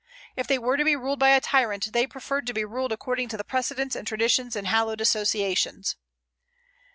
[0.35, 3.27] If they were to be ruled by a tyrant, they preferred to be ruled according
[3.29, 5.95] to precedents and traditions and hallowed associations.